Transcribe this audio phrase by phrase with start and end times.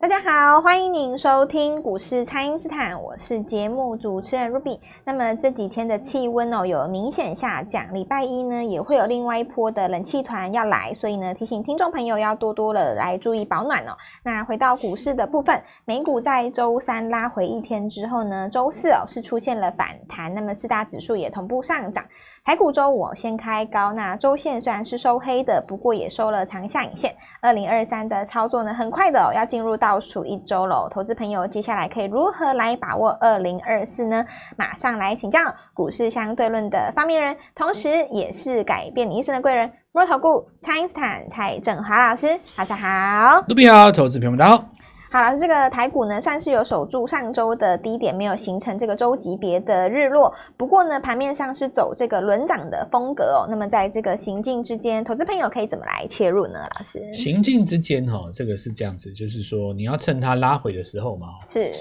[0.00, 4.80] 大家好，欢迎您收听股市蔡因斯坦，我是节目主持人 Ruby。
[5.04, 13.92] 那么这几天的气温哦有明显下降，礼拜一呢也会有另外一波的冷气团要来，所以呢提醒听众朋友要多多的来注意保暖哦。
[14.24, 22.02] 那回到股市的部分，美股在周三拉回一天之后呢，周四哦是出现了反弹，那么四大指数也同步上涨。
[22.42, 27.14] 台股周五先开高，那周线虽然是收黑的，不过也收了长下影线。
[27.40, 30.88] 二零二三的操作呢，很快的哦，要进入倒数一周喽。
[30.90, 34.24] 投资朋友接下来可以如何来把握二零二四呢？
[34.56, 35.38] 马上来请教
[35.74, 42.40] 股市相对论的发明人，同时也是改变你一生的贵人——摩尔投顾蔡因斯坦蔡振华老师。
[42.56, 44.64] 大家好，卢比好，投资朋友们大家好。
[45.12, 50.32] 好了，这个台股呢，算是有守住上周的低点，没有形成这个周级别的日落。
[50.56, 53.46] 不过呢，盘面上是走这个轮涨的风格哦。
[53.50, 56.60] 那么在这个行进之间，投资朋友可以怎么来切入呢？
[56.76, 61.26] 老师，行进之间哈、哦，这个是这样子，就是说你要趁它拉回的时候嘛。
[61.48, 61.72] 是。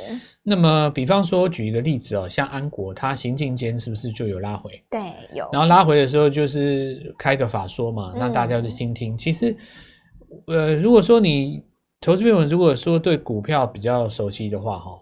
[0.42, 4.72] 那么，比方说举一个例子哦，像安国，它行进间是不是就有拉回？
[4.90, 5.00] 对，
[5.36, 5.48] 有。
[5.54, 9.14] 然后拉回的时候就是开个法说嘛，那大家就听听。
[9.14, 9.56] 嗯、其实，
[10.48, 11.64] 呃，如果说你。
[12.02, 14.98] 投资朋友，如果说对股票比较熟悉的话，哈，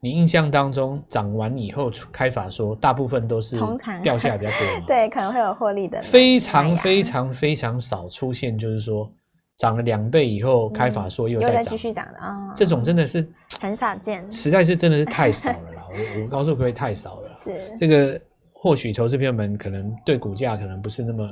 [0.00, 3.58] 你印象当中涨完以后开法说，大部分都是
[4.02, 4.84] 掉下来比较多嘛？
[4.86, 6.02] 对，可能会有获利的。
[6.02, 9.10] 非常非常非常少出现，就是说
[9.56, 13.26] 涨了两倍以后开法说又再继续涨的啊，这种真的是
[13.58, 15.82] 很少见，实在是真的是太少了啦。
[15.88, 17.38] 我我告诉各位，太少了。
[17.42, 18.20] 是这个，
[18.52, 21.30] 或许投资朋友们可能对股价可能不是那么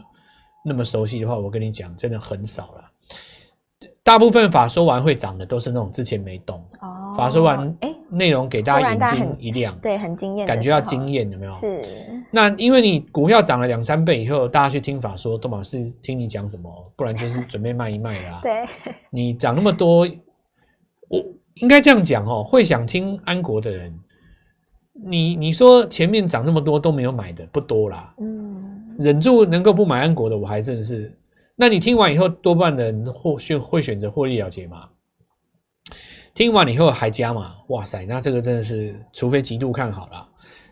[0.64, 2.81] 那么熟悉的话，我跟你讲，真的很少了。
[4.04, 11.54] 大部分法说完会涨的都是那种之前没懂哦，法说完哎，内容给大家眼睛一亮，对，很惊艳，感觉要惊艳，有没有？
[11.54, 11.84] 是。
[12.32, 18.40] 那因为你股票涨了两三倍以后，大家去听法说，都嘛是听你讲什么，不然就是准备卖一卖啦。
[18.42, 18.66] 对。
[19.10, 20.00] 你涨那么多，
[21.08, 23.94] 我应该这样讲哦，会想听安国的人，
[24.94, 31.16] 你你说前面涨那么多都没有买的不多啦，嗯，忍住能够不买安国的，我还真的是。
[31.54, 34.88] 那你听完以后，多半的人或选会选择获利了结嘛？
[36.34, 37.56] 听完以后还加嘛？
[37.68, 40.26] 哇塞，那这个真的是，除非极度看好了。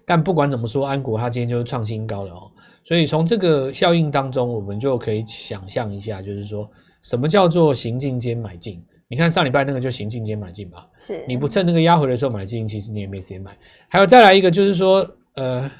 [0.07, 2.51] 但不管怎么说，安国它今天就是创新高了哦。
[2.83, 6.69] 所以从这个效应当中，我们就可以想象一下，就是说
[7.03, 8.83] 什么叫做行进间买进？
[9.07, 10.89] 你看上礼拜那个就行进间买进吧。
[10.99, 11.23] 是。
[11.29, 13.55] 你不趁那个压回的时候买进，其实你也没时间买。
[13.89, 15.71] 还有再来一个，就是说，呃，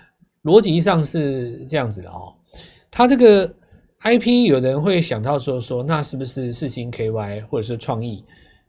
[0.45, 2.35] 逻辑上是这样子的哦，
[2.91, 3.55] 它这个。
[4.03, 8.25] I P 有人会想到说说，那是不是四星 K Y 或者是创意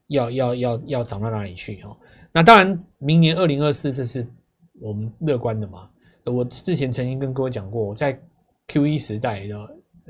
[0.08, 1.96] 要要要要涨到哪里去哦？
[2.34, 4.28] 那当然，明年二零二四这是
[4.82, 5.88] 我们乐观的嘛。
[6.26, 8.20] 我之前曾经跟各位讲过，在
[8.68, 9.48] Q E 时代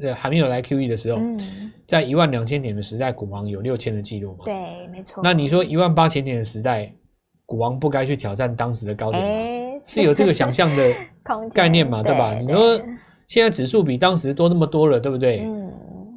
[0.02, 4.46] 呃还没有来 Q E 的时候，嗯、在一万两千点的时代，股王有六千的记录嘛？
[4.46, 5.22] 对，没错。
[5.24, 6.92] 那你说一万八千点的时代，
[7.46, 9.30] 股王不该去挑战当时的高点吗？
[9.30, 10.96] 欸、是有这个想象的
[11.53, 12.02] 概念嘛？
[12.02, 12.34] 对吧？
[12.34, 12.82] 你说。
[13.31, 15.40] 现在指数比当时多那么多了，对不对？
[15.40, 15.72] 嗯。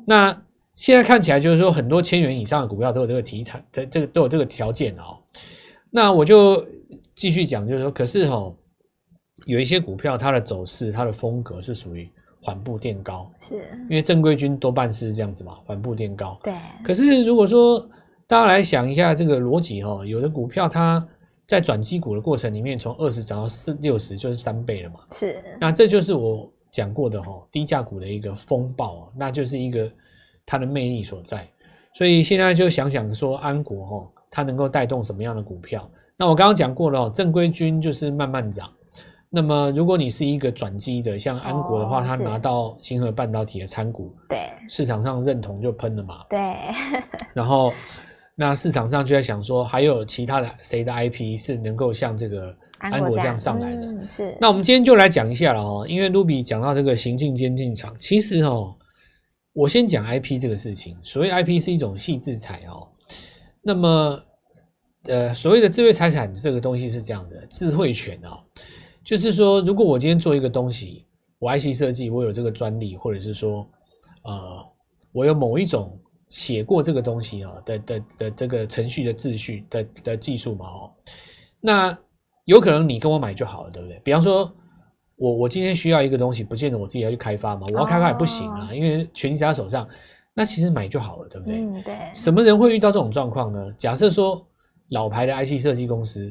[0.04, 0.36] 那
[0.74, 5.22] 现在看起来就是说，很多千元以上的股票都有这个题材的，这个都有这个条件哦。
[5.92, 6.66] 那我就
[7.14, 8.56] 继续讲，就是说，可是哈、哦，
[9.46, 12.10] 有一些股票它的走势、它的风格是属于
[12.42, 13.54] 缓步垫高，是
[13.88, 16.36] 因为正规军多半是这样子嘛，缓步垫高。
[16.42, 16.52] 对。
[16.82, 17.78] 可是如果说
[18.26, 21.06] 大家来想一下这个逻辑哦，有的股票它
[21.46, 24.96] 在转机股的过程里面，从二十涨到四六十，就是三倍了嘛。
[25.12, 25.40] 是。
[25.60, 26.50] 那这就是我。
[26.74, 29.88] 讲过的哈，低价股的一个风暴，那就是一个
[30.44, 31.48] 它的魅力所在。
[31.94, 35.88] 所以现在就想想说，安国哈，它能够带动什么样的股票？
[36.16, 38.68] 那我刚刚讲过了，正规军就是慢慢涨。
[39.30, 46.24] 那么如果你是一个转机的，像安国的话，它拿到星河半导体的参股，对，市场上认同就喷了嘛。
[46.28, 46.40] 对。
[47.32, 47.72] 然后，
[48.34, 52.52] 那市场上就在想说，还有其他的谁的 IP 是能够像这个。
[52.90, 54.36] 安国这样上来的，嗯、是。
[54.40, 58.76] 那我们今天就来讲一下了哦，因为 Ruby 讲到这个行进间进场，其实哦，
[59.52, 60.96] 我先讲 IP 这个事情。
[61.02, 62.88] 所谓 IP 是一种细制裁哦，
[63.62, 64.20] 那么
[65.04, 68.40] 呃，所谓的智慧财产这个东西是这样子的，智慧权哦，
[69.04, 71.06] 就是说，如果我今天做一个东西，
[71.38, 73.66] 我 IC 设计，我有这个专利，或者是说，
[74.22, 74.66] 呃，
[75.12, 75.98] 我有某一种
[76.28, 80.92] 写过这个东西啊的的的，的这个程序的秩序的的技术嘛哦，
[81.60, 81.98] 那。
[82.44, 84.00] 有可能你跟我买就好了，对不对？
[84.04, 84.50] 比方说，
[85.16, 89.88] 我我今天需要一个东西，不见得我自己要去开发嘛，我要开发也不行啊，哦、因为权力在他手上。
[90.36, 91.60] 那其实买就好了，对不对？
[91.60, 91.96] 嗯，对。
[92.14, 93.72] 什么人会遇到这种状况呢？
[93.78, 94.44] 假设说
[94.88, 96.28] 老牌的 IC 设计公司，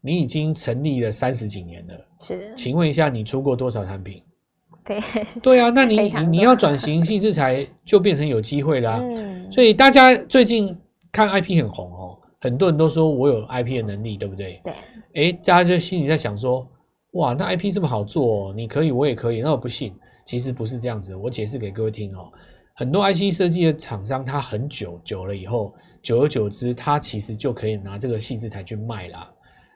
[0.00, 2.52] 你已经成立了三十几年了，是？
[2.56, 4.20] 请问一下，你出过多少产品？
[4.84, 5.00] 对，
[5.40, 9.00] 对啊，那你你你要转型细制裁，就变成有机会啦、啊。
[9.02, 9.52] 嗯。
[9.52, 10.76] 所以大家最近
[11.12, 12.18] 看 IP 很红哦。
[12.44, 14.60] 很多人都说我有 IP 的能力，对不对？
[14.62, 14.74] 对。
[15.14, 16.68] 哎，大家就心里在想说，
[17.12, 19.94] 哇，那 IP 这么好做哦，你可以，我也可以，那我不信。
[20.26, 22.30] 其实不是这样子，我解释给各位听哦。
[22.74, 29.32] 很多 IC 设计的厂商，他很久久了以后，久而久之，他其实就可以拿这个矽智财去卖啦。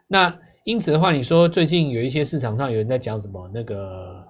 [0.06, 3.50] 那因此的话，你说最近有一些市场上有人在讲什么？
[3.54, 4.22] 那个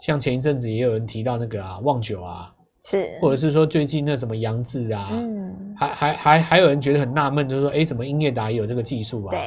[0.00, 2.52] 像前一阵子也有人提到那个啊，旺九啊，
[2.86, 9.32] 是，或者是说最近那什么杨志啊，嗯，还还还还有人觉得很纳闷，就是说，哎，什么英业达也有这个技术啊？
[9.32, 9.40] 对，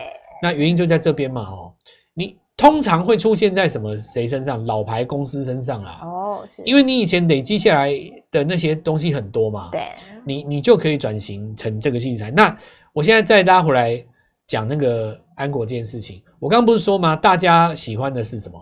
[0.43, 1.73] 那原因就在这边嘛，哦，
[2.13, 2.37] 你。
[2.59, 4.65] 通常会出现在什么谁身上？
[4.65, 6.01] 老牌公司身上啦。
[6.03, 6.61] 哦，是。
[6.65, 7.89] 因为你以前累积下来
[8.29, 9.69] 的那些东西很多嘛。
[9.71, 9.79] 对。
[10.25, 12.29] 你你就可以转型成这个器材。
[12.31, 12.53] 那
[12.91, 14.05] 我现在再拉回来
[14.45, 16.21] 讲那个安国这件事情。
[16.37, 17.15] 我刚刚不是说吗？
[17.15, 18.59] 大家喜欢的是什么？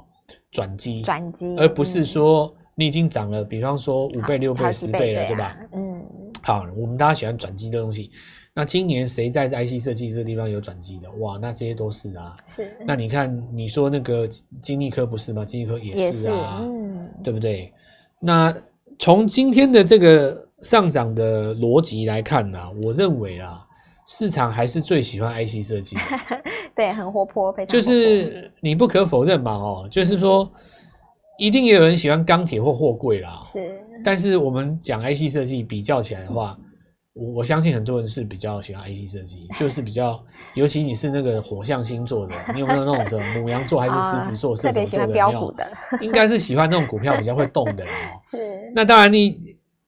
[0.52, 1.02] 转机。
[1.02, 1.56] 转机。
[1.58, 5.58] 而不是说你已经涨了，嗯、比方说五倍、六倍、十倍了，对吧？
[5.74, 6.06] 嗯。
[6.44, 8.12] 好，我们大家喜欢转机的东西。
[8.54, 11.10] 那今年谁在 IC 设计这个地方有转机的？
[11.20, 12.38] 哇，那这些都是啊。
[12.48, 12.72] 是。
[12.86, 14.28] 那你看，你说那个
[14.62, 15.44] 金立科不是吗？
[15.44, 17.74] 金立科也是啊，是嗯，对不对？
[18.20, 18.56] 那
[19.00, 23.66] 从今天的这个上涨的逻辑来看呢、啊，我认为啊，
[24.08, 26.02] 市场还是最喜欢 IC 设计的。
[26.76, 27.68] 对，很活泼，非常。
[27.74, 30.50] 就是你不可否认嘛，哦，就是说，
[31.38, 33.42] 一定也有人喜欢钢铁或货柜啦。
[33.46, 33.80] 是。
[34.04, 36.58] 但是我们讲 IC 设计比较起来的话。
[37.20, 40.24] 我我相信很多人是比较喜欢 IC 设计， 就是比较，
[40.54, 45.08] 尤其你是那个火象星座的，你有没有那种什么牡羊座还是狮子座 射手座的？
[45.08, 45.56] 没有，
[46.00, 47.88] 应该是喜欢那种股票比较会动的哦。
[48.30, 48.72] 是。
[48.76, 49.30] 那当然你，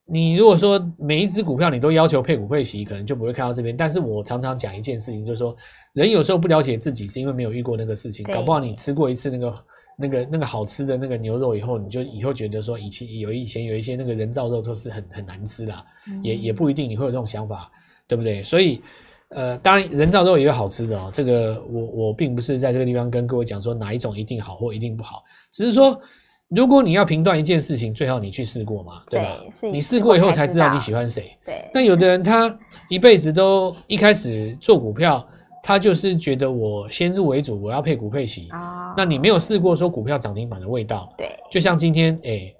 [0.07, 3.77] 你你如果说每一只股票你都要求配股配息，可能就不会看到这边。
[3.77, 5.55] 但是我常常讲一件事情，就是说
[5.93, 9.53] 人有时候不了解自己，是因为没有遇过那个事情，搞不好你吃过一次那个。
[10.01, 17.69] 那个那个好吃的那个牛肉以后，你就以后觉得说以前有以前有一些那个人造肉都是很很难吃啦，嗯、也也不一定你会有这种想法，
[18.07, 18.41] 对不对？
[18.41, 18.81] 所以，
[19.27, 21.11] 呃，当然人造肉也有好吃的哦。
[21.13, 25.99] 这个我我并不是在这个地方跟各位讲说哪一种一定好或一定不好，只是说
[26.47, 29.37] 如果你要评断一件事情，最好你去试过嘛，对吧？
[29.59, 31.35] 对，你试过以后才知道你喜欢谁。
[31.45, 31.69] 对。
[31.73, 32.57] 那有的人他
[32.87, 35.27] 一辈子都一开始做股票。
[35.61, 38.93] 他就是觉得我先入为主，我要配股配息啊。
[38.97, 41.07] 那你没有试过说股票涨停板的味道？
[41.17, 42.55] 对，就像今天，哎、欸，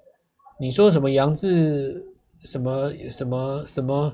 [0.58, 2.04] 你说什么杨志，
[2.44, 4.12] 什么什么什么，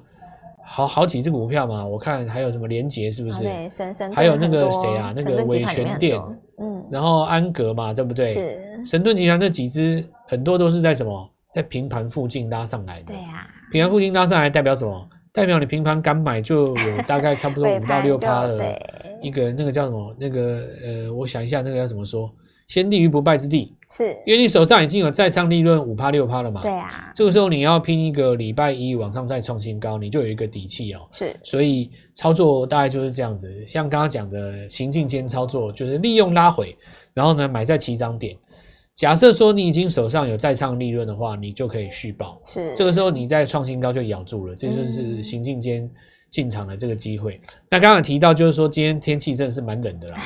[0.65, 1.85] 好好几只股票嘛。
[1.85, 3.43] 我看还有什么联杰是不是？
[3.43, 5.13] 对，神神还有那个谁啊？
[5.15, 6.21] 那个伟全店，
[6.59, 8.33] 嗯，然后安格嘛，对不对？
[8.33, 13.07] 是神盾集团那几只很多都是在什么，在平盘附近拉上来的。
[13.07, 15.09] 对呀、啊，平盘附近拉上来代表什么？
[15.37, 18.81] 代表你平常敢买就有大概差不多 五到六趴的
[19.23, 20.17] 一个那个叫什么？
[20.19, 22.33] 那个呃，我想一下，那个要怎么说？
[22.69, 26.63] 先立于不败之地，是因为你手上已经有再上利润五趴六趴了嘛？
[26.63, 27.13] 对啊。
[27.15, 31.07] 这个时候你要拼一个礼拜一往上再创新高，你就有一个底气哦。
[31.13, 31.37] 是。
[31.45, 36.75] 所以操作大概就是这样子，像刚刚讲的行进间操作，就是利用拉回，
[37.13, 38.35] 然后呢买在起涨点。
[38.97, 42.41] 假设说你已经手上有再创利润的话，你就可以续报。
[42.47, 45.89] 是，这个时候你在创新高就咬住了，这就是行进间
[46.31, 47.35] 进场的这个机会。
[47.35, 50.19] 嗯、那刚刚提到就是说今天天气真的是蛮冷的啦。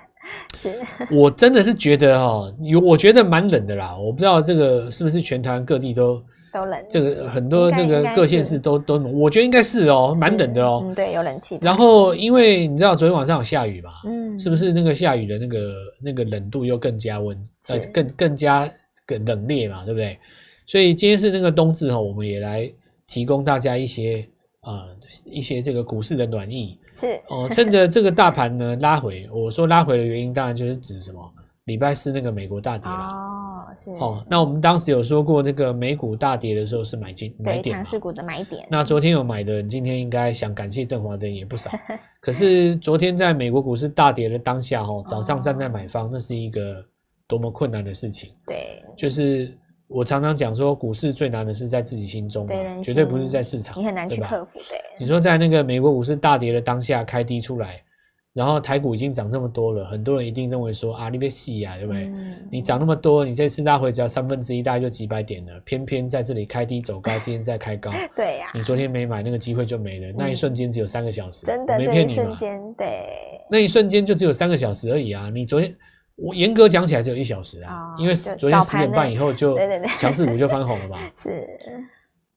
[0.54, 0.78] 是，
[1.10, 3.96] 我真的是觉得哈、喔，有我觉得蛮冷的啦。
[3.96, 6.22] 我不知道这个是不是全台湾各地都。
[6.52, 10.82] 都冷，这个很多这个各县市都都，我觉得应该是哦，蛮冷的哦。
[10.84, 11.58] 嗯，对，有冷气。
[11.60, 17.36] 然后因为你知道昨天晚上有下雨嘛，嗯，是不是那个下雨的那个那个冷度又更加温，
[17.68, 18.70] 呃，更更加
[19.06, 20.18] 更冷冽嘛，对不对？
[20.66, 22.70] 所以今天是那个冬至哈，我们也来
[23.06, 24.26] 提供大家一些
[24.62, 24.88] 呃
[25.24, 27.20] 一些这个股市的暖意，是。
[27.28, 31.20] 哦，趁着这个大盘呢拉回，我说拉回的原因当然就是指什么？
[31.66, 33.39] 礼拜四那个美国大跌了哦，
[33.82, 34.24] 是哦。
[34.28, 38.66] 那我们当时有说过，那个美股大跌的时候是买进买点，强势股的买点。
[38.70, 41.70] 那昨天有买的人，今天应该想感谢振华的人也不少。
[42.20, 46.84] 可是昨天在美国股市大跌的当下，哈，早上站在买方，那是一个
[47.26, 48.30] 多么困难的事情。
[48.46, 49.56] 对，就是
[49.88, 54.58] 我常常讲说，股市最难的是在自己心中，对，绝对不是在市场，你很难去克服。
[54.68, 57.82] 对，你说在那个美国股市大跌的当下开低出来。
[58.32, 62.04] 然后台股已经涨这么多了，很多人一定认为说啊，你别戏啊，对不对？
[62.04, 65.60] 嗯、你涨那么多，你这次拉回只要三分之一，大概就几百点了。
[65.64, 70.12] 偏偏在这里开低走高，今天再开高， 对呀、啊，你昨天没买那个机会就没了。
[70.12, 72.38] 嗯、那一瞬间只有三个小时，真的没骗你嘛？
[72.78, 73.08] 对，
[73.50, 75.28] 那一瞬间就只有三个小时而已啊！
[75.28, 75.74] 你昨天
[76.14, 79.58] 我严格讲起来只有一小时啊，哦、因为昨天十点半以后就
[79.98, 81.00] 强势股就翻红了吧。
[81.16, 81.48] 是，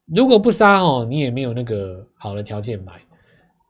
[0.07, 2.93] 如果不杀哦，你也没有那个好的条件买。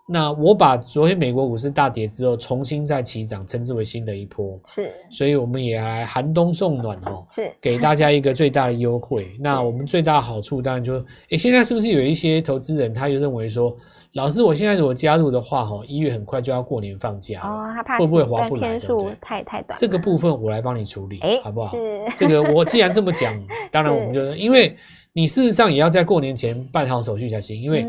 [0.06, 4.60] 那我把昨天美国股市大跌之后重新再起涨，称之为新的一波。
[4.68, 9.28] 是，所以我们也来寒冬送暖哦，是给大家一个最大的优惠。
[9.40, 13.74] 那我们最大的好处当然就是，诶，现在是不是有一些投资人他就认为说，
[14.16, 18.72] 老师，我现在如果加入的话，哈，一月很快就要过年放假哦，他怕会不会划不来？
[18.72, 19.80] 天数太太短。
[19.80, 21.74] 这个部分我来帮你处理，欸、好不好？
[21.78, 23.34] 是这个我既然这么讲，
[23.72, 24.76] 当然我们就是因为
[25.14, 27.86] 你事实上也要在过年前办好手续才行，因为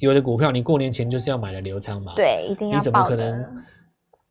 [0.00, 2.76] 有的股票你过年前就是要买了留仓嘛，对，一定要。
[2.76, 3.46] 你怎么可能？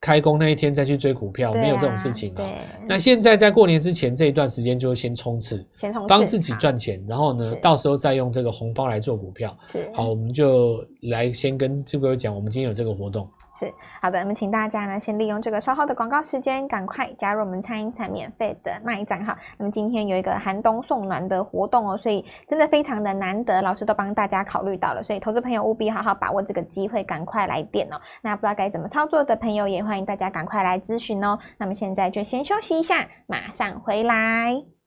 [0.02, 2.36] 开工那一天再去追股票，啊、没有这种事情啊。
[2.38, 2.54] 对，
[2.88, 9.54] 那现在在过年之前这一段时间，就先冲刺，先冲刺，帮自己赚钱，然后呢，到时候再用这个红包来做股票。
[9.66, 13.28] 是，好，我们就来先跟朱哥讲，我们今天有这个活动。
[13.60, 19.36] 是好的，那么请大家呢，先利用这个稍后的广告时间，赶快加入我们蔡因斯坦免费的那一账哈。
[19.58, 28.00] 那么今天有一个寒冬送暖的活动哦，所以真的非常的难得，老师都帮大家考虑到了，所以投资朋友务必好好把握这个机会，赶快来电哦。
[28.22, 31.38] 那不知道该怎么操作的朋友，也欢迎大家赶快来咨询哦。
[31.58, 34.79] 那么现在就先休息一下，马上回来。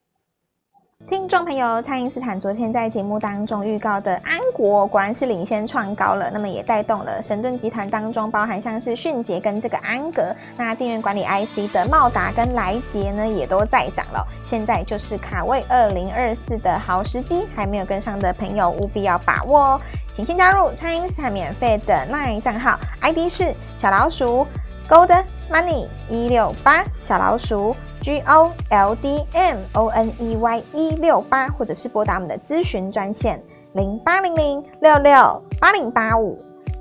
[1.09, 14.25] 听众朋友，蔡因斯坦昨天在节目当中预告的安国果然是领先创高了，那么也带动了神盾集团当中包含像是迅捷跟这个安格，那电源管理 IC 的茂达跟莱捷呢也都在涨了。
[14.45, 19.81] 现在就是卡位二零二四的好时机，还没有跟上的朋友务必要把握哦，
[20.15, 24.47] 请先加入蔡因斯坦免费的 LINE 账号，ID 是小老鼠
[24.89, 27.75] Gold Money 一六八小老鼠。
[28.03, 33.41] G O L D M O N E Y 一六八，或者是拨打我们的咨询专线
[33.75, 36.37] 零八零零六六八零八五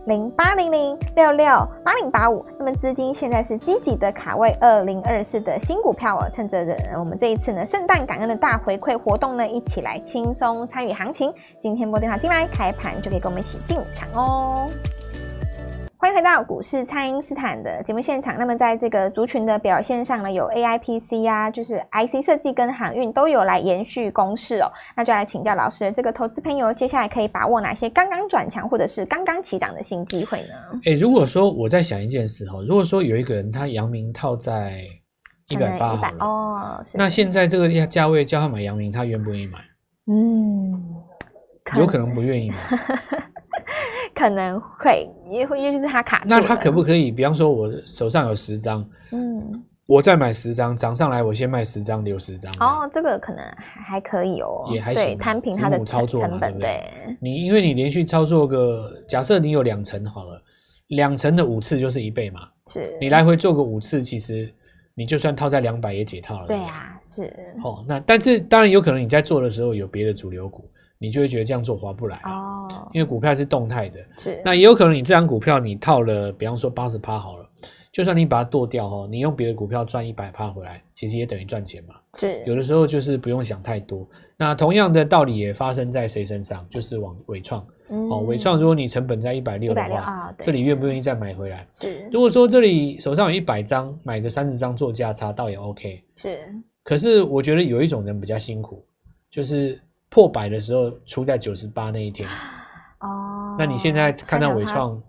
[0.07, 1.47] 零八零零六六
[1.85, 2.45] 八零八五。
[2.59, 6.67] 那么资金现在是积极的卡位二零二四的新股票哦，趁着
[6.99, 11.33] 我们这一次呢圣诞感恩的大回馈活动呢，一起来轻松参与行情。
[11.63, 14.69] 今天拨电话进来，开盘就可以跟我们一起进场哦。
[16.03, 18.37] 欢迎回到股市，蔡因斯坦的节目现场。
[18.37, 24.67] 那么，在这个族群的表现上呢，有 AIPC 啊，就是 IC 设计跟航运都有来延续攻势哦。
[24.97, 30.81] 那就来请教老师，这个投资朋友接下来可以把握哪些刚刚转强或者是刚刚起涨的新机会呢？
[30.87, 34.83] 诶，如果说我在想一件事哈，如果说有一个人他阳明套在
[35.47, 39.61] 一百八好了哦，那现在这个价价位叫他买阳明，他愿不愿意买？
[40.09, 40.97] 嗯，
[41.77, 42.57] 有可能不愿意买。
[44.23, 46.23] 可能会，因为因为就是他卡。
[46.25, 47.11] 那他可不可以？
[47.11, 52.53] 比方说，我手上有十张，嗯，我再买十张，涨上来我先卖十张，留十张。
[52.61, 56.57] 哦，这个可能还还可以哦，也还行，摊平它的操作成本。
[56.57, 56.89] 对，
[57.21, 60.41] 你因为你连续操作个，假设你有两层好了，
[60.91, 62.43] 两层的五次就是一倍嘛。
[62.69, 62.97] 是。
[63.01, 64.49] 你来回做个五次，其实
[64.95, 66.47] 你就算套在两百也解套了。
[66.47, 67.35] 对啊，是。
[67.65, 70.71] 哦，那但是当然有可能你在做的时候有别的主流股。
[71.03, 73.99] 你就会觉得这样做划不来哦，因为股票是动态的。
[74.19, 77.49] 是，那也有可能你这张股票你套了，比方说八十趴好了，
[77.91, 81.97] 就算你把它剁掉哦，你用别的股票赚一百趴回来，其实也等于赚钱嘛。
[82.15, 84.09] 是，有的时候就是不用想太多。
[84.37, 86.65] 那同样的道理也发生在谁身上？
[86.71, 87.67] 就是往伟创。
[87.89, 91.67] 嗯、哦，伟创，如果你成本在一百六的话，哦、这里愿不愿意再买回来？
[91.75, 92.09] 是。
[92.13, 96.01] 如果说这里手上有一百张，买个三十张做价差，倒也 OK。
[96.15, 96.39] 是。
[96.85, 98.85] 可是我觉得有一种人比较辛苦，
[99.29, 99.81] 就是。
[100.13, 102.29] 破百的时候出在九十八那一天，
[103.01, 105.03] 哦，那你现在看到伟创，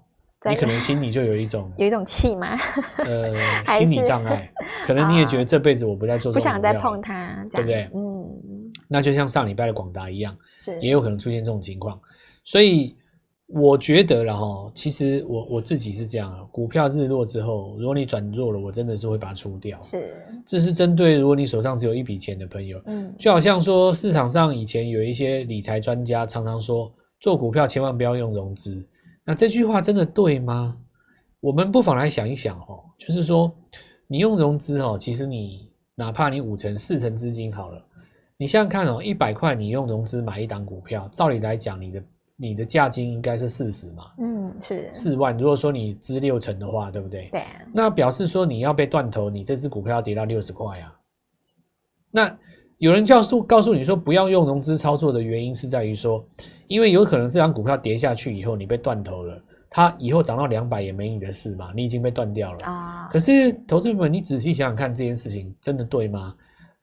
[0.49, 2.57] 你可能心里就有一种 有一种气吗？
[2.97, 3.33] 呃，
[3.77, 4.49] 心理障碍，
[4.87, 7.89] 可能你也觉得这辈子我不再做，不想再碰它，对不对？
[7.93, 11.99] 嗯，那就像上礼拜的广达一样，是也有可能出现这种情况，
[12.45, 12.95] 所以。
[13.47, 19.79] 我觉得了哈，其实我我自己是这样啊，股票日落之后，如果你转弱了，我真的是会把它出掉。
[19.83, 28.83] 是，这是针对如果你手上只有一笔钱的朋友，嗯，就好像说市场上以前有一些理财专家常常说，做股票千万不要用融资。
[29.25, 30.75] 那这句话真的对吗？
[31.39, 33.53] 我们不妨来想一想哦，就是说
[34.07, 37.85] 你用融资哦，其实你哪怕你五成四成资金好了，
[38.37, 42.01] 你想想看哦，一百块你用融资买一档股票，照理来讲你的。
[42.35, 44.05] 你的价金应该是四十嘛？
[44.17, 45.37] 嗯，是四万。
[45.37, 47.29] 如果说你资六成的话，对不对？
[47.31, 47.43] 对。
[47.71, 50.93] 那表示说你要被断头，你这支股票要跌到六十块啊。
[52.11, 52.37] 那
[52.79, 56.25] 有人告诉告诉你说不要用融资操作的原因是在于说，
[56.67, 63.07] 因为有可能这张股票跌下去以后你被断头了，它以后涨到两百也没你的事嘛，你已经被断掉了啊。
[63.11, 66.35] 可是投资者们，你仔细想想看，这件事情真的对吗？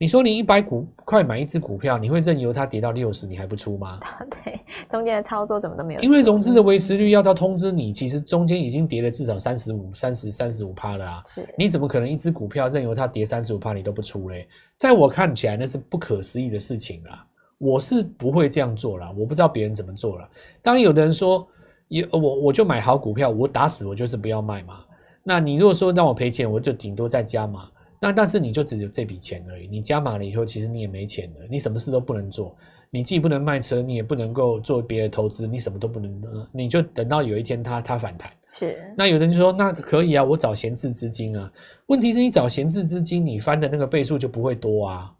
[0.02, 4.00] 你说你一百股块买一只股票，你会任由它跌到六十，你还不出吗？
[4.42, 4.58] 对，
[4.90, 6.00] 中间的操作怎么都没有。
[6.00, 11.22] 因为融资的维持率要到通知你，其实中间已经跌了至少三十五、三十、三十五趴了啊。
[11.26, 14.48] 是，你怎么可能一只股票任由它跌三十五趴你都不出嘞？
[14.78, 17.22] 在我看起来那是不可思议的事情啦。
[17.58, 20.26] 我是不会这样做啦，我不知道别人怎么做了。
[20.62, 21.46] 当然有的人说，
[21.88, 24.78] 也我我就买好股票，我打死我就是不要卖嘛。
[25.22, 27.68] 那你如果说让我赔钱，我就顶多再加码。
[28.00, 32.56] 那但是你就只有这笔钱而已，你加码了以后，其实你也没钱了，你什么事都不能做，
[32.90, 38.30] 你既不能卖车，你也不能够做别的投资，你什么都不能，你就等到有一天它它反弹。
[38.52, 38.76] 是。
[38.96, 41.52] 那有人就说，那可以啊，我找闲置资金啊。
[41.86, 45.14] 问题是你找闲置资金，你翻的那个倍数就不会多啊。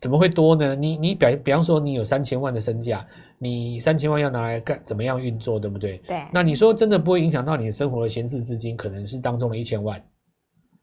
[0.00, 0.74] 怎么会多呢？
[0.74, 3.06] 你你比比方说，你有三千万的身价，
[3.38, 5.98] 你三千万要拿来干怎么样运作，对不对？
[6.06, 6.22] 对。
[6.32, 10.00] 那你说真的不会影响到你的生活的闲置资金，可能是当中的一千万。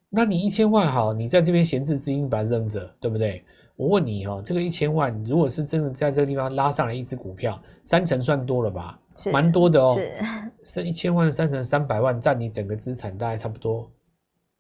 [0.10, 3.44] 那你一千万好，你在这边闲置资金把它扔着，对不对？
[3.76, 8.98] 我问你哦，这个一千万如果是真的在这个地方拉上来一只股票，三成算多了吧？
[9.18, 9.96] 是，蛮多的哦。
[9.98, 10.14] 是。
[10.64, 13.92] 是一千万三成三百万，占你整个资产大概差不多，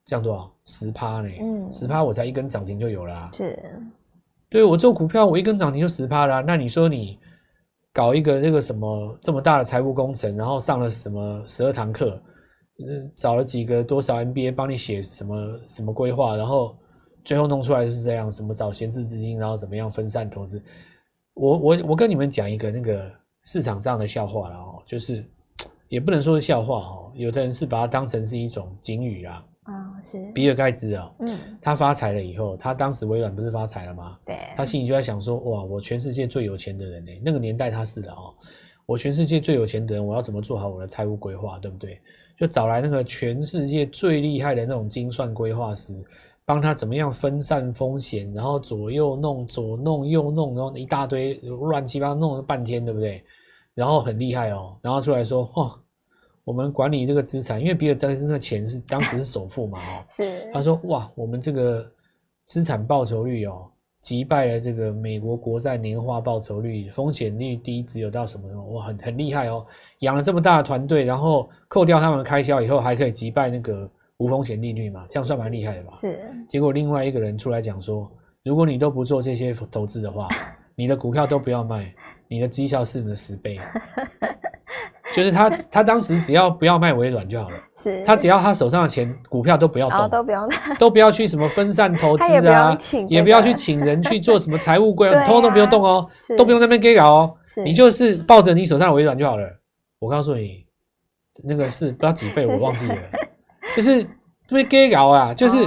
[0.03, 0.51] 这样多少？
[0.65, 1.29] 十趴呢？
[1.39, 3.29] 嗯，十趴我才一根涨停就有了啊。
[3.33, 3.57] 是。
[4.49, 6.43] 对，我做股票，我一根涨停就十趴啦。
[6.45, 7.17] 那你说你
[7.93, 12.21] 搞一个那个什么这么大的财务工程，然后上了什么十二堂课，
[12.79, 16.75] 嗯，找了几个多少 MBA 帮你写什么什么规划，然后
[17.24, 20.62] 最后弄出来是这样，什么找闲置资金，然后怎么样分散投资。
[21.34, 23.12] 我我我跟你们讲一个那个
[23.44, 25.24] 市场上的笑话了哦，就是
[25.89, 29.46] 也不能说是笑话哦，有的人是把它当成是一种警语啊。
[29.63, 34.20] 啊，是比尔盖茨啊，嗯，他发财了以后，他当时微软不是发财了吗？
[34.24, 38.32] 对，他心里就在想说，哇，我全世界最有钱的人呢，那个年代他是的哦，
[38.86, 42.00] 我全世界最有钱的人，我要怎么做好我的财务规划，对不对？
[42.37, 45.95] 就找来那个全世界最厉害的那种精算规划师，
[46.45, 53.23] 帮他怎么样分散风险，然后左右弄，左弄右弄，然后一大堆乱七八糟弄了半天，对不对？
[53.73, 55.79] 然后很厉害哦，然后出来说，哇。
[56.43, 60.47] 我们管理这个资产，因为比尔盖茨那钱是当时是首富嘛，哦，是。
[60.53, 61.91] 他说哇，我们这个
[62.45, 63.67] 资产报酬率哦，
[64.05, 69.65] 击败了这个美国国债年化报酬率，风险率低，只有到什么什么，哇，很很厉害哦。
[70.01, 75.93] 养了这么大的团队，然后扣掉他们的开销以后，还可以击败那个无风险利率嘛，这样算蛮厉害的吧？
[75.95, 76.19] 是。
[76.47, 78.07] 结果另外一个人出来讲说，
[78.43, 80.27] 如果你都不做这些投资的话，
[80.75, 81.91] 你的股票都不要卖，
[82.27, 83.59] 你的绩效是你的十倍。
[85.15, 87.55] 就是他， 他当时只要不要卖微软就好了。
[87.77, 90.47] 是，他只要他手上的钱，股票都不要动，都不要，
[90.77, 96.05] 都不要去什么分散投 资啊，也不要去请人去做什么财务规 划，通通都不用动哦，
[96.37, 99.47] 都不用在那边给搞哦，你就是抱着你手上的微软就好了。
[99.99, 100.65] 我告诉你，
[101.43, 102.97] 那个是不知道几倍，我忘记了，
[103.75, 104.07] 就是因
[104.51, 105.63] 为给搞啊，就是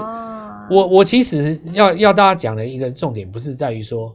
[0.70, 4.14] 我我其实要要大家讲的一个重点，不是在于说，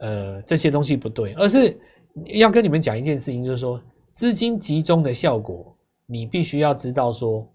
[0.00, 1.76] 呃，这些东西不对，而是
[2.26, 3.80] 要跟你们讲一件事情，就是说。
[4.20, 7.48] 资金集中的效果，你必须要知道说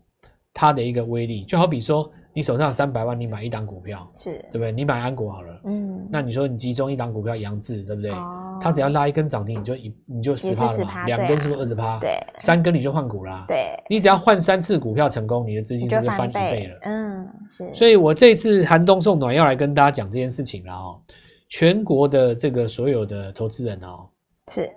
[0.51, 4.71] 它的一个威力，就好比说你手上三百万，你买一档股票，是对不对？
[4.71, 8.10] 你买安国好了，嗯，那你说你集中一档股票，扬智对不对？
[8.10, 11.99] 哦，它只要拉一根涨停，你就一你就十趴了嘛，两根是不是二十趴？
[11.99, 16.80] 对，三根你就换股啦，对，你只要换三次股票成功，你的资金是不是翻一倍了？
[16.82, 17.75] 嗯，是。
[17.75, 20.99] 所以我这次寒冬送暖要来跟大家讲这件事情了哦，
[21.47, 24.10] 全国的这个所有的投资人哦，
[24.51, 24.67] 是。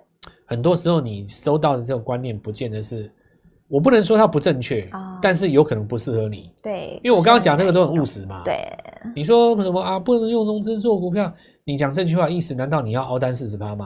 [0.49, 3.09] 很多时候，你收到的这种观念，不见得是，
[3.67, 6.51] 我不能说它不正确，哦、但是有可能不适合你。
[6.63, 8.41] 对，因为我刚刚讲那个都很务实嘛。
[8.43, 8.67] 对，
[9.15, 9.99] 你说什么啊？
[9.99, 11.31] 不能用融资做股票？
[11.63, 13.85] 你讲这句话意思，难道你要熬单四十趴吗？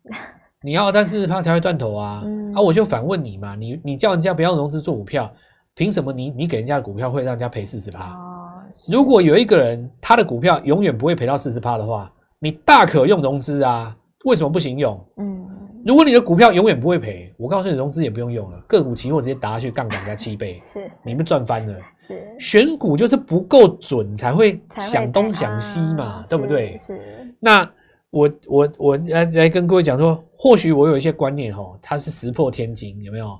[0.62, 2.20] 你要熬单四十趴才会断头啊？
[2.26, 5.32] 嗯、啊，我就反问你嘛，你你叫人家不要融资做股票，
[5.74, 8.12] 凭什么你你给人家的股票会让人家赔四十趴？
[8.12, 13.96] 哦、如果有一个人他的股票永远不会赔到四十趴的话，你大可用融资啊。
[14.26, 15.00] 为什么不行用？
[15.18, 15.46] 嗯，
[15.84, 21.74] 如果你的股票永远不会赔，我告诉你，融资也不用用了，个股期货直接打下去，杠杆加七倍， 是你们赚翻了。
[22.08, 26.76] 是选股就是不够准才会想东想西嘛，啊、对不对？
[26.78, 26.96] 是。
[26.96, 27.70] 是那
[28.10, 33.38] 我我我来来跟各位讲说，或许我有一些观念哈，它是石破天惊，有没有？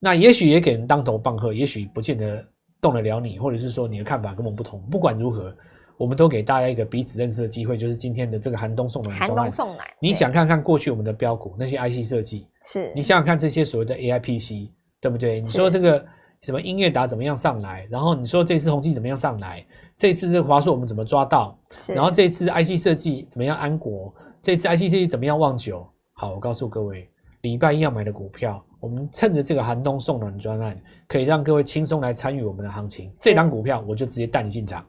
[0.00, 2.44] 那也许也给人当头棒喝，也许不见得
[2.80, 4.80] 动得了你，或者是说你的看法跟我们不同。
[4.90, 5.54] 不管如何。
[5.96, 9.16] 我们都给大家一个彼此认识的机会，就是今天的这个寒冬送暖。
[9.16, 15.40] 寒冬送暖，你想看看过去我们的标股那些 IC 设计，是你想想看这些所谓的 AIPC，对不对？
[15.40, 16.04] 你说这个
[16.42, 17.86] 什么音乐达怎么样上来？
[17.90, 19.64] 然后你说这次宏碁怎么样上来？
[19.96, 21.58] 这次这个华硕我们怎么抓到？
[21.88, 24.14] 然后这次 IC 设计怎么样安国？
[24.42, 25.86] 这次 IC 设计怎么样旺九？
[26.12, 27.08] 好，我告诉各位，
[27.40, 30.78] 礼拜一要买的股票，我们趁着这个寒冬送暖专案，
[31.08, 33.10] 可以让各位轻松来参与我们的行情。
[33.18, 34.84] 这档股票我就直接带你进场。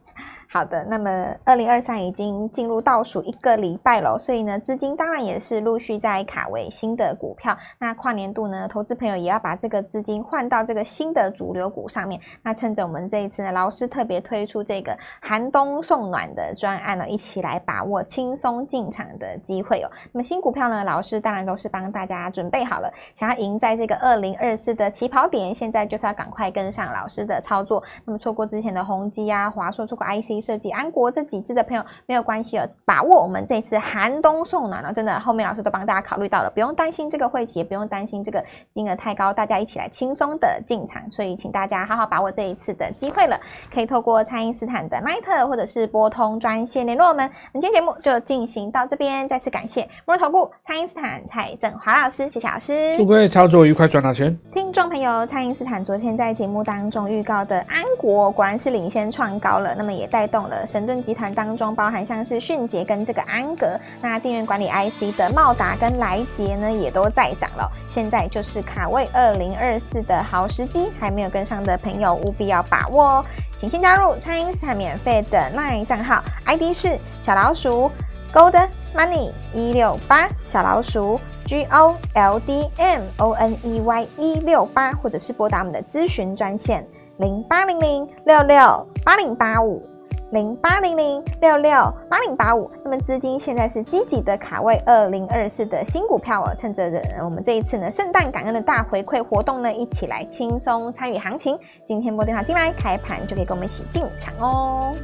[0.50, 1.10] 好的，那么
[1.44, 7.54] 二零二三已经进入倒数一个礼拜了，所以呢，资金当然也是陆续在卡位新的股票。
[7.78, 12.18] 那跨年度呢，投资朋友也要把这个资金换到这个新的主流股上面。
[12.42, 19.90] 那趁着我们这一次呢，老师特别推出这个寒冬送暖的专案呢，一起来把握轻松进场的机会哦。
[20.12, 27.82] 那么新股票呢，老师当然都是帮大家准备好了，想要赢在这个二零二四的起跑点，现在就是要赶快跟上老师的操作。
[28.06, 30.37] 那么错过之前的宏基啊、华硕，错过 IC。
[30.40, 43.38] 设计安国这几支的朋友没有关系哦，把握我们这次寒冬送暖了，真的后面老师都帮大家考虑到了，不用担心这个会期，也不用担心这个金额太高，大家一起来轻松的进场，所以请大家好好把握这一次的机会了，
[43.72, 47.28] 可以透过蔡因斯坦的 Line 或者是拨通专线联络我们。
[47.52, 54.38] 本期节目就进行到这边，再次感谢摩尔投顾蔡因斯坦蔡振华老师，谢谢老师，祝各位操作愉快，赚大钱。
[54.52, 67.68] 听众朋友，蔡因斯坦昨天在节目当中预告的安国果然是领先创高了，那么也带动了神盾集团当中，包含像是迅捷跟这个安格，那电源管理 IC 的茂达跟来捷呢，也都在涨了。
[67.88, 73.24] 现在就是卡位二零二四的好时机，还没有跟上的朋友务必要把握哦。
[73.60, 77.90] 请先加入蔡因斯坦免费的 LINE 账号，ID 是小老鼠
[78.32, 86.86] Gold Money 一六八，小老鼠 G O L D M O N E Y 一六八，或者是拨打我们的咨询专线
[87.16, 89.84] 零八零零六六八零八五。
[90.30, 91.72] 零八零零六六
[92.10, 96.92] 八零八五，那么资金现在是积极的卡位二零二四的新股票哦，趁着
[97.24, 101.58] 我们这一次呢圣诞感恩的大回馈活动呢，一起来轻松参与行情。
[101.86, 104.94] 今天拨电话进来，开盘就可以跟我们一起进场哦。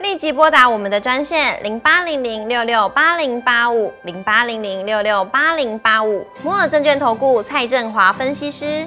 [0.00, 8.86] 立即拨打我们的专线零八零零六六八零八五零八零零六六八零八五摩尔证券投顾蔡振华分析师。